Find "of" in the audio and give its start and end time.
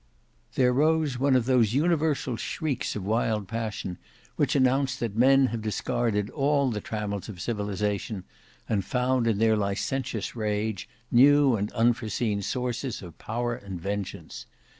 1.35-1.45, 2.95-3.05, 7.29-7.39, 13.03-13.19